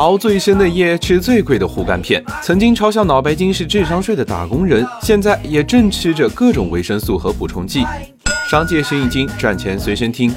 [0.00, 2.24] 熬最深的夜，吃最贵的护肝片。
[2.42, 7.84] 曾经嘲笑脑白金是智商税的打工人，现在也正吃着各种维生素和补充剂。
[8.50, 10.34] 商界生意经，赚钱随身听。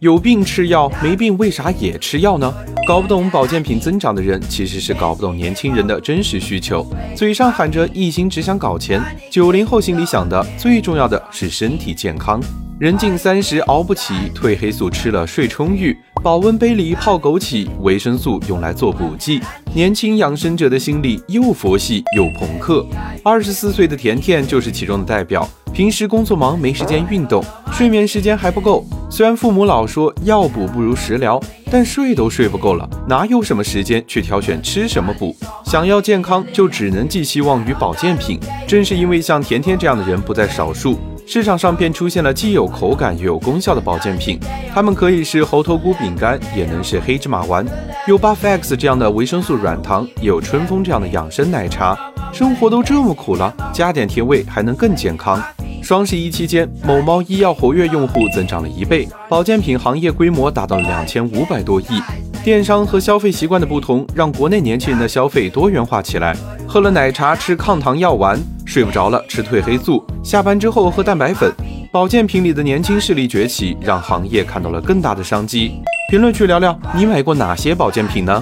[0.00, 2.52] 有病吃药，没病为啥也吃药呢？
[2.88, 6.84] 搞不懂保健品增长的人，其实是搞不懂年轻人的真实需求。
[7.14, 9.00] 嘴上喊着一心只想搞钱，
[9.30, 12.40] 九零后心里想的最重要的是身体健康。
[12.80, 19.40] 人近三十熬不起，褪黑素吃了睡充裕，保温杯里泡枸杞，维生素用来做补剂。
[19.72, 22.84] 年轻养生者的心里又佛系又朋克。
[23.22, 25.48] 二十四岁的甜甜就是其中的代表。
[25.72, 28.84] 平时工作忙，没时间运动，睡眠时间还不够。
[29.08, 35.34] 虽然父母老说药补不如食疗，但睡都睡不够了，哪有什么时间去挑选吃什么补？
[35.64, 38.40] 想要健康，就只能寄希望于保健品。
[38.66, 40.98] 正是因为像甜甜这样的人不在少数。
[41.26, 44.38] 市场上便出现了既有口感又有功效的保健品，
[44.74, 47.66] 它们可以是猴头菇饼干，也能是黑芝麻丸，
[48.06, 51.98] 有 Buff X 这样的维生素软糖，也有春风这样的养生奶茶。
[52.32, 55.42] 生活都这么苦了，加点甜味还能更健康。
[55.84, 62.00] 双十一期间，某猫医药活跃用户增长了一倍，保健品行业规模达到了两千五百多亿。
[62.42, 66.34] 电商和消费习惯的不同，让国内年轻人的消费多元化起来。
[66.66, 71.52] 喝了奶茶吃抗糖药丸，睡不着了吃褪黑素，下班之后喝蛋白粉。
[71.92, 75.72] 保健品里的年轻势力崛起，让行业看到了更大的商机。
[76.10, 78.40] 评论区聊聊，你买过哪些保健品呢？